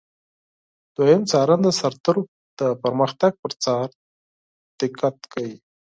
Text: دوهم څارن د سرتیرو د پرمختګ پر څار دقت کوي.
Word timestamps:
دوهم 0.95 1.21
څارن 1.31 1.59
د 1.63 1.69
سرتیرو 1.79 2.23
د 2.59 2.61
پرمختګ 2.83 3.31
پر 3.41 3.53
څار 3.63 3.87
دقت 4.79 5.15
کوي. 5.33 5.57